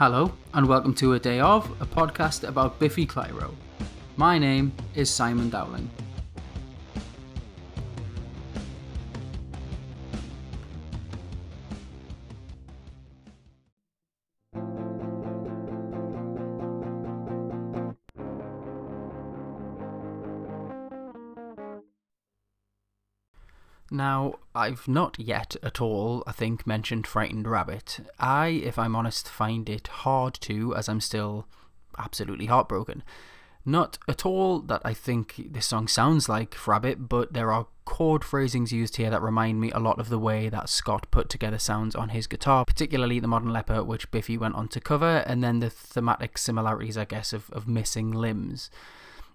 [0.00, 3.54] Hello, and welcome to A Day Of, a podcast about Biffy Clyro.
[4.16, 5.90] My name is Simon Dowling.
[23.90, 28.00] Now, I've not yet at all, I think, mentioned Frightened Rabbit.
[28.20, 31.46] I, if I'm honest, find it hard to, as I'm still
[31.98, 33.02] absolutely heartbroken.
[33.64, 38.24] Not at all that I think this song sounds like Rabbit, but there are chord
[38.24, 41.58] phrasings used here that remind me a lot of the way that Scott put together
[41.58, 45.42] sounds on his guitar, particularly the Modern Leper, which Biffy went on to cover, and
[45.42, 48.70] then the thematic similarities, I guess, of, of missing limbs.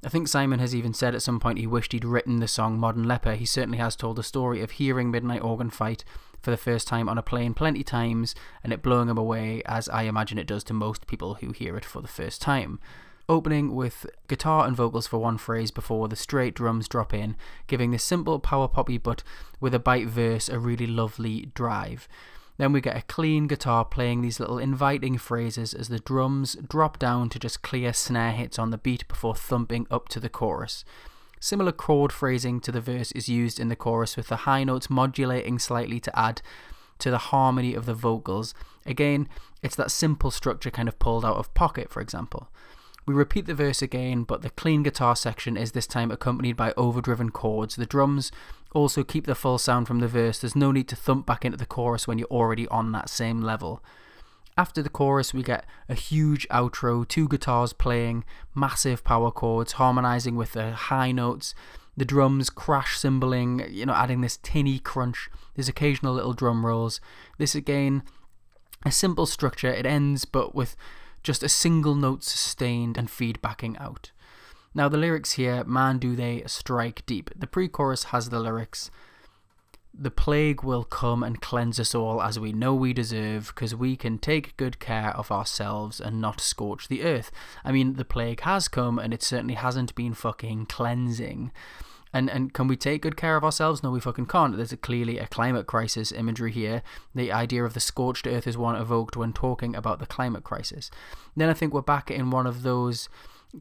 [0.04, 2.80] I think Simon has even said at some point he wished he'd written the song
[2.80, 3.34] Modern Leper.
[3.34, 6.04] He certainly has told the story of hearing Midnight Organ Fight
[6.42, 9.90] for the first time on a plane plenty times and it blowing him away, as
[9.90, 12.80] I imagine it does to most people who hear it for the first time.
[13.28, 17.36] Opening with guitar and vocals for one phrase before the straight drums drop in,
[17.66, 19.24] giving this simple power poppy but
[19.60, 22.08] with a bite verse a really lovely drive.
[22.58, 26.98] Then we get a clean guitar playing these little inviting phrases as the drums drop
[26.98, 30.86] down to just clear snare hits on the beat before thumping up to the chorus.
[31.40, 34.90] Similar chord phrasing to the verse is used in the chorus with the high notes
[34.90, 36.42] modulating slightly to add
[37.00, 38.54] to the harmony of the vocals.
[38.86, 39.28] Again,
[39.62, 42.50] it's that simple structure kind of pulled out of pocket, for example.
[43.06, 46.74] We repeat the verse again, but the clean guitar section is this time accompanied by
[46.76, 47.76] overdriven chords.
[47.76, 48.32] The drums
[48.74, 50.40] also keep the full sound from the verse.
[50.40, 53.42] There's no need to thump back into the chorus when you're already on that same
[53.42, 53.84] level.
[54.58, 58.24] After the chorus, we get a huge outro, two guitars playing,
[58.56, 61.54] massive power chords, harmonizing with the high notes,
[61.98, 65.30] the drums crash cymbaling, you know, adding this tinny crunch.
[65.56, 67.00] There's occasional little drum rolls.
[67.38, 68.04] This again,
[68.86, 69.72] a simple structure.
[69.72, 70.76] It ends, but with
[71.26, 74.12] just a single note sustained and feedbacking out.
[74.76, 77.32] Now, the lyrics here, man, do they strike deep.
[77.36, 78.92] The pre chorus has the lyrics
[79.98, 83.96] The plague will come and cleanse us all as we know we deserve, because we
[83.96, 87.32] can take good care of ourselves and not scorch the earth.
[87.64, 91.52] I mean, the plague has come and it certainly hasn't been fucking cleansing.
[92.16, 93.84] And and can we take good care of ourselves?
[93.84, 94.56] No, we fucking can't.
[94.56, 96.82] There's a, clearly a climate crisis imagery here.
[97.14, 100.90] The idea of the scorched earth is one evoked when talking about the climate crisis.
[101.36, 103.10] Then I think we're back in one of those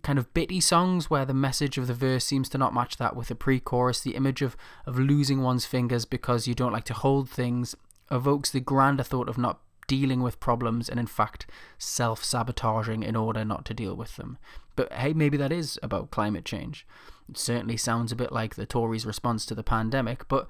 [0.03, 3.17] kind of bitty songs where the message of the verse seems to not match that
[3.17, 4.01] with the pre-chorus.
[4.01, 7.75] The image of of losing one's fingers because you don't like to hold things
[8.09, 11.47] evokes the grander thought of not dealing with problems and in fact
[11.79, 14.39] self-sabotaging in order not to deal with them.
[14.77, 16.87] But hey, maybe that is about climate change.
[17.29, 20.47] It certainly sounds a bit like the Tories' response to the pandemic, but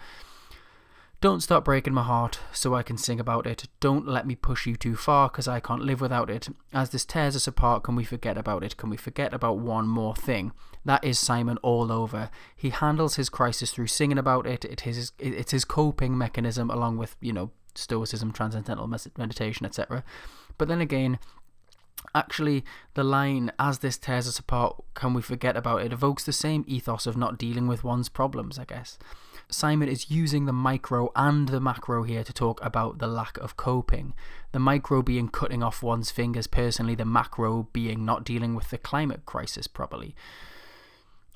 [1.21, 3.67] don't stop breaking my heart so I can sing about it.
[3.81, 6.49] Don't let me push you too far because I can't live without it.
[6.73, 8.77] As this tears us apart, can we forget about it?
[8.77, 10.53] Can we forget about one more thing?
[10.85, 12.29] That is Simon all over.
[12.55, 14.67] He handles his crisis through singing about it.
[14.67, 20.05] It is it's his coping mechanism along with, you know, stoicism, transcendental meditation, etc.
[20.59, 21.19] But then again,
[22.15, 22.65] actually
[22.95, 25.93] the line as this tears us apart can we forget about it?
[25.93, 28.99] evokes the same ethos of not dealing with one's problems i guess.
[29.49, 33.57] Simon is using the micro and the macro here to talk about the lack of
[33.57, 34.15] coping.
[34.53, 38.79] The micro being cutting off one's fingers personally the macro being not dealing with the
[38.79, 40.15] climate crisis probably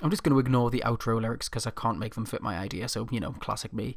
[0.00, 2.56] I'm just going to ignore the outro lyrics because I can't make them fit my
[2.56, 2.88] idea.
[2.88, 3.96] So, you know, classic me.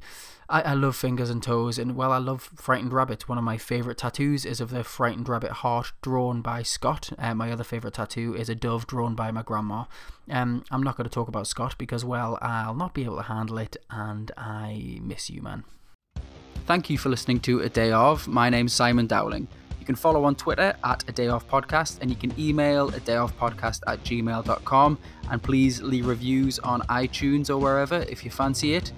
[0.50, 3.30] I, I love fingers and toes, and well, I love Frightened Rabbit.
[3.30, 7.12] One of my favourite tattoos is of the Frightened Rabbit heart drawn by Scott.
[7.20, 9.86] Uh, my other favourite tattoo is a dove drawn by my grandma.
[10.30, 13.24] Um, I'm not going to talk about Scott because, well, I'll not be able to
[13.24, 15.66] handle it, and I miss you, man.
[16.66, 18.28] Thank you for listening to A Day Of.
[18.28, 19.48] My name's Simon Dowling.
[19.82, 23.00] You can follow on Twitter at A Day Off Podcast and you can email a
[23.00, 24.98] day off podcast at gmail.com
[25.32, 28.92] and please leave reviews on iTunes or wherever if you fancy it.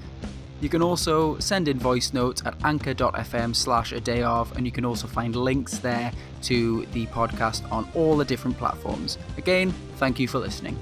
[0.59, 4.73] You can also send in voice notes at anchor.fm slash a day of, and you
[4.73, 6.11] can also find links there
[6.43, 9.17] to the podcast on all the different platforms.
[9.37, 10.77] Again, thank you for listening.